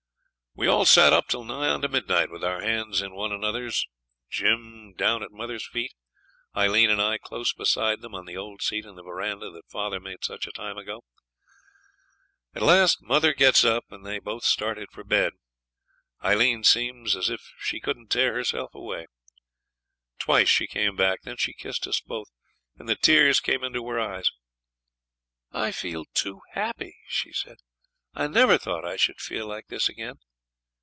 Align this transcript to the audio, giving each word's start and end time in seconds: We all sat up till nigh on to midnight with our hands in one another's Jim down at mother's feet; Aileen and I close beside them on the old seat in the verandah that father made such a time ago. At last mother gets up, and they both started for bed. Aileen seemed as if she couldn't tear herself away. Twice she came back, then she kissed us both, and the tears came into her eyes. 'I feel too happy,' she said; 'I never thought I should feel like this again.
We 0.53 0.67
all 0.67 0.83
sat 0.83 1.13
up 1.13 1.29
till 1.29 1.45
nigh 1.45 1.69
on 1.69 1.81
to 1.83 1.87
midnight 1.87 2.29
with 2.29 2.43
our 2.43 2.59
hands 2.61 3.01
in 3.01 3.15
one 3.15 3.31
another's 3.31 3.87
Jim 4.29 4.93
down 4.97 5.23
at 5.23 5.31
mother's 5.31 5.65
feet; 5.65 5.93
Aileen 6.53 6.89
and 6.89 7.01
I 7.01 7.19
close 7.19 7.53
beside 7.53 8.01
them 8.01 8.13
on 8.13 8.25
the 8.25 8.35
old 8.35 8.61
seat 8.61 8.85
in 8.85 8.95
the 8.95 9.01
verandah 9.01 9.49
that 9.49 9.69
father 9.69 10.01
made 10.01 10.25
such 10.25 10.45
a 10.45 10.51
time 10.51 10.77
ago. 10.77 11.05
At 12.53 12.63
last 12.63 13.01
mother 13.01 13.33
gets 13.33 13.63
up, 13.63 13.85
and 13.91 14.05
they 14.05 14.19
both 14.19 14.43
started 14.43 14.89
for 14.91 15.05
bed. 15.05 15.31
Aileen 16.21 16.65
seemed 16.65 17.15
as 17.15 17.29
if 17.29 17.39
she 17.59 17.79
couldn't 17.79 18.09
tear 18.09 18.33
herself 18.33 18.75
away. 18.75 19.05
Twice 20.19 20.49
she 20.49 20.67
came 20.67 20.97
back, 20.97 21.21
then 21.21 21.37
she 21.37 21.53
kissed 21.53 21.87
us 21.87 22.01
both, 22.01 22.27
and 22.77 22.89
the 22.89 22.97
tears 22.97 23.39
came 23.39 23.63
into 23.63 23.87
her 23.87 24.01
eyes. 24.01 24.29
'I 25.53 25.71
feel 25.71 26.05
too 26.13 26.41
happy,' 26.51 26.97
she 27.07 27.31
said; 27.31 27.55
'I 28.15 28.27
never 28.27 28.57
thought 28.57 28.83
I 28.83 28.97
should 28.97 29.21
feel 29.21 29.47
like 29.47 29.67
this 29.67 29.87
again. 29.87 30.15